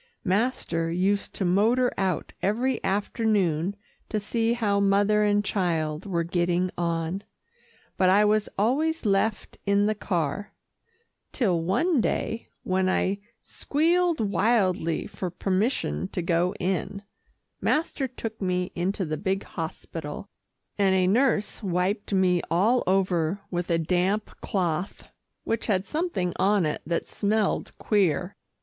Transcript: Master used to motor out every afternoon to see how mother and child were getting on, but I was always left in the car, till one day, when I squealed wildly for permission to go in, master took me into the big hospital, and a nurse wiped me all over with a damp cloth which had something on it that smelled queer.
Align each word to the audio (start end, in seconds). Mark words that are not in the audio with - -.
Master 0.25 0.91
used 0.91 1.35
to 1.35 1.45
motor 1.45 1.93
out 1.95 2.33
every 2.41 2.83
afternoon 2.83 3.75
to 4.09 4.19
see 4.19 4.53
how 4.53 4.79
mother 4.79 5.21
and 5.21 5.45
child 5.45 6.07
were 6.07 6.23
getting 6.23 6.71
on, 6.75 7.23
but 7.97 8.09
I 8.09 8.25
was 8.25 8.49
always 8.57 9.05
left 9.05 9.59
in 9.67 9.85
the 9.85 9.93
car, 9.93 10.53
till 11.31 11.61
one 11.61 12.01
day, 12.01 12.47
when 12.63 12.89
I 12.89 13.19
squealed 13.41 14.19
wildly 14.19 15.05
for 15.05 15.29
permission 15.29 16.07
to 16.13 16.23
go 16.23 16.55
in, 16.59 17.03
master 17.61 18.07
took 18.07 18.41
me 18.41 18.71
into 18.73 19.05
the 19.05 19.17
big 19.17 19.43
hospital, 19.43 20.29
and 20.79 20.95
a 20.95 21.05
nurse 21.05 21.61
wiped 21.61 22.11
me 22.11 22.41
all 22.49 22.83
over 22.87 23.41
with 23.51 23.69
a 23.69 23.77
damp 23.77 24.31
cloth 24.41 25.09
which 25.43 25.67
had 25.67 25.85
something 25.85 26.33
on 26.37 26.65
it 26.65 26.81
that 26.87 27.05
smelled 27.05 27.71
queer. 27.77 28.35